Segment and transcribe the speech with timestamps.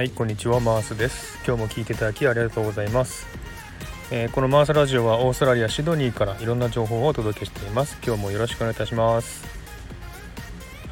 [0.00, 1.36] はいこんにちはマースです。
[1.46, 3.26] 今日も聞いていただきありがとうございます、
[4.10, 7.98] えーこのマースラジオはオーストラリアシドニーからいろんな情報をお届けしています。
[8.02, 9.44] 今日もよろしくお願いいたします。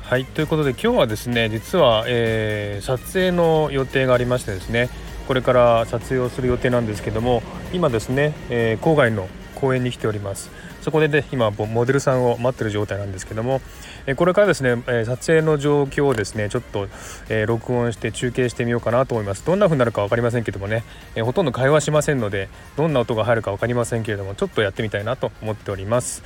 [0.02, 4.90] はいということで今日はですね実は、えー撮影の予定がありましてですね
[5.26, 9.26] これから撮影をする予定なんですけども今ですね、えー郊外の
[9.60, 10.50] 公園に来ております。
[10.82, 13.60] そこでね今モデルさんを待ってる状態なんですけども、
[14.06, 16.88] えこれからですね、え撮影の状況をですねちょっと、
[17.28, 19.44] え録音して中継してみようかなと思います。
[19.44, 26.22] どんな風になるか分かりませんけどもね、えほとんど会話しませんのでどんな音が入るか分かりませんけれどもちょっとやってみたいなと思っております。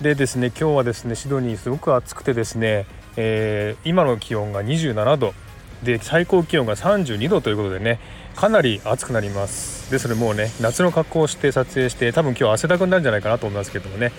[0.00, 2.86] でですね今日はですねシドニーすごく暑くてですね、
[3.16, 5.34] えー今の気温が27度。
[5.82, 7.98] で最高気温が32度ということでね
[8.34, 14.12] かなり暑くなりますですのでもうね夏の格好をして撮影して多分今日汗だくになるんじゃないかなと思いますけどもね、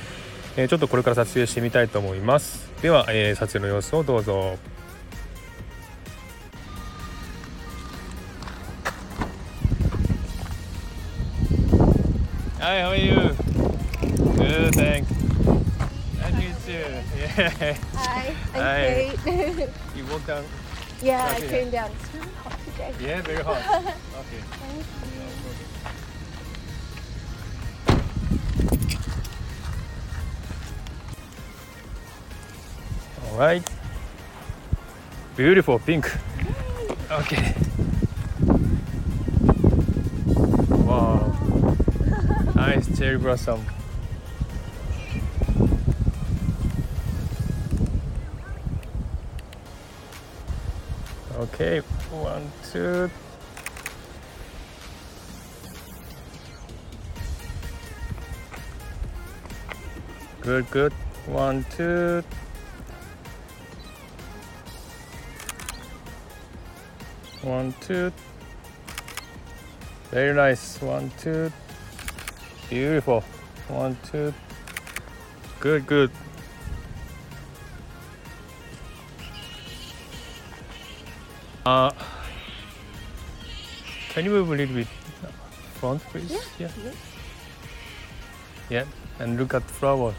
[0.56, 4.58] えーちょっとこれから撮影してみたいと思いますでは、えー撮影の様子をどうぞ
[12.60, 13.14] Hi, how are you?
[14.36, 15.10] Good, thanks.
[16.18, 16.86] Nice to meet you.
[17.38, 17.74] Yeah.
[17.94, 19.16] Hi, I'm Hi.
[19.24, 19.70] Kate.
[19.96, 20.44] You walk down.
[21.02, 21.50] Yeah, I Okay.
[21.50, 21.92] came down.
[21.92, 22.94] It's really hot today.
[23.02, 23.58] Yeah, very hot.
[24.18, 24.42] Okay.
[24.60, 25.18] Thank you.
[33.32, 33.68] All right.
[35.36, 36.12] Beautiful pink.
[37.12, 37.54] Okay.
[40.86, 41.34] Wow.
[42.56, 43.64] Nice cherry blossom.
[51.38, 53.12] Okay, one, two.
[60.42, 60.94] Good, good.
[61.28, 62.24] One, two.
[67.44, 68.12] One, two.
[70.10, 70.82] Very nice.
[70.82, 71.52] One, two.
[72.68, 73.22] Beautiful.
[73.68, 74.34] One, two.
[75.60, 76.10] Good, good.
[81.68, 81.92] Uh,
[84.12, 84.88] can you move a little bit
[85.82, 86.32] front, please?
[86.32, 86.40] Yeah.
[86.60, 86.70] Yeah.
[86.82, 86.92] yeah.
[88.70, 88.86] Yeah.
[89.20, 90.14] And look at the flower.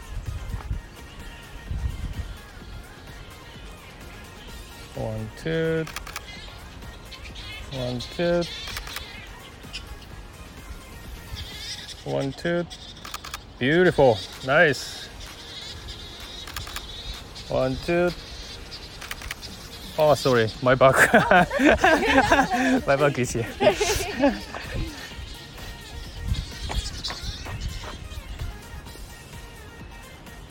[4.93, 5.85] One, two.
[7.73, 8.43] One, two.
[12.05, 12.63] One, two.
[13.57, 14.19] Beautiful.
[14.45, 15.07] Nice.
[17.49, 18.11] One, two.
[20.01, 20.47] Oh, sorry.
[20.61, 20.95] My bag.
[22.87, 23.45] My bag is here.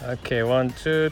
[0.02, 1.10] Okay, one, two.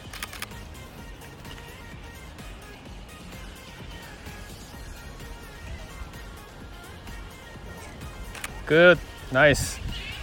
[8.66, 8.98] Good,
[9.32, 9.78] nice,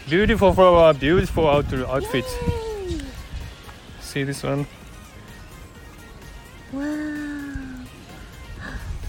[0.07, 2.25] beautiful flower, beautiful outfit.
[2.87, 3.01] Yay.
[4.01, 4.67] See this one?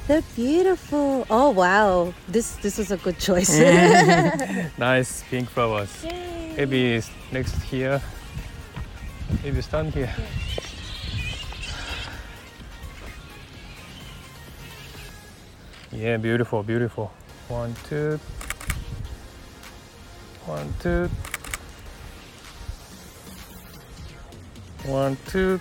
[0.06, 1.26] They're beautiful.
[1.30, 2.12] Oh wow.
[2.28, 3.58] This this is a good choice.
[4.78, 6.04] Nice pink flowers.
[6.04, 6.54] Yay.
[6.56, 8.02] Maybe next here.
[9.42, 10.14] Maybe stand here.
[15.90, 17.12] Yeah, beautiful, beautiful.
[17.48, 18.18] One, two.
[20.44, 21.08] One, two.
[24.86, 25.60] One, two.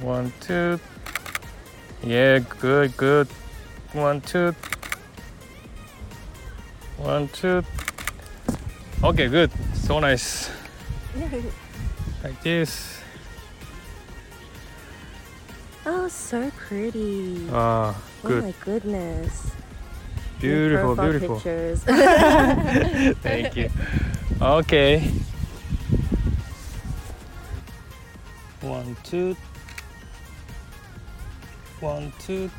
[0.00, 0.78] One, two.
[2.02, 3.26] Yeah, good, good.
[3.92, 4.54] One, two.
[6.98, 7.62] One, two.
[9.02, 9.50] Okay, good.
[9.74, 10.50] So nice.
[12.24, 13.00] Like this.
[15.86, 17.46] oh, so pretty.
[17.52, 18.42] Ah, good.
[18.42, 19.52] Oh my goodness.
[20.40, 21.36] Beautiful, beautiful.
[21.36, 21.82] Pictures.
[23.22, 23.70] Thank you.
[24.42, 25.12] Okay.
[28.60, 29.36] One, two.
[31.80, 32.50] One, two.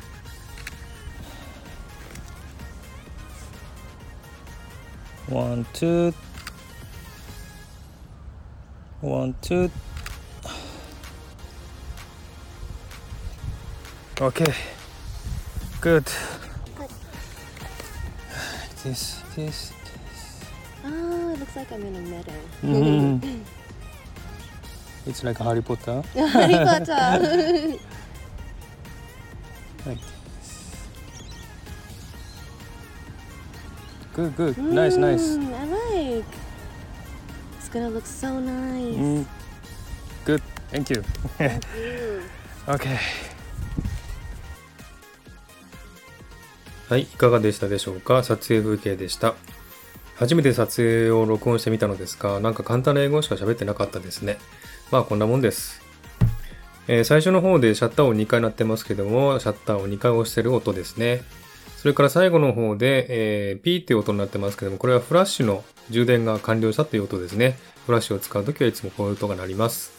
[5.28, 6.14] One, two.
[9.00, 9.70] One, two.
[14.20, 14.54] Okay.
[15.80, 16.04] Good.
[18.82, 19.72] This, this,
[20.86, 22.32] oh, it looks like I'm in a meadow.
[22.62, 23.40] Mhm.
[25.06, 26.02] It's like Harry Potter.
[26.14, 27.78] Harry Potter.
[29.86, 29.98] はい。
[34.16, 36.24] グーグーナイスナイス I like.
[37.60, 39.24] It's gonna look so nice.
[46.88, 48.22] はいいかがでしたでしょうか？
[48.24, 49.34] 撮影風景でした。
[50.16, 54.38] 初めて撮影を録音してみたのですが、なんか簡単な英語しか喋ってなかったですね。
[54.90, 55.80] まあこんなもんです。
[56.92, 61.22] えー最初の方でシャッター音2回鳴ってますけども、シャッターを2回押してる音ですね。
[61.76, 63.06] それから最後の方で、
[63.50, 67.56] えーピーっていう音になってますけども、これはフラッシュの充電が完了したという音ですね。
[67.86, 69.92] フラッシュを使うときはいつもこういう音が鳴ります。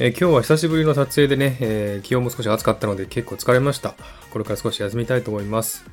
[0.00, 3.94] えー今日は久しぶりの撮影でね、えー気温も少し暑かったので結構疲れました。
[4.30, 5.84] これから少し休みたいと思います。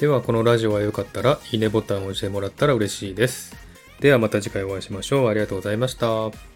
[0.00, 3.54] では、このラジオが良かったら、いいねボタンを押してもらったら嬉しいです。
[4.00, 5.28] ではまた次回お会いしましょう。
[5.28, 6.55] ありがとうございました。